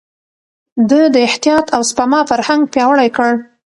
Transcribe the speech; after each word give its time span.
ده 0.89 1.01
د 1.13 1.15
احتياط 1.27 1.65
او 1.75 1.81
سپما 1.89 2.19
فرهنګ 2.29 2.61
پياوړی 2.73 3.09
کړ. 3.15 3.31